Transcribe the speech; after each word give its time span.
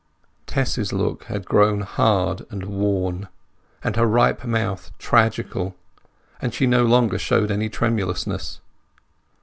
Tess's 0.47 0.91
look 0.91 1.25
had 1.25 1.45
grown 1.45 1.81
hard 1.81 2.47
and 2.49 2.65
worn, 2.65 3.27
and 3.83 3.95
her 3.97 4.07
ripe 4.07 4.43
mouth 4.43 4.91
tragical; 4.97 5.75
but 6.41 6.55
she 6.55 6.65
no 6.65 6.85
longer 6.85 7.19
showed 7.19 7.51
any 7.51 7.69
tremulousness. 7.69 8.61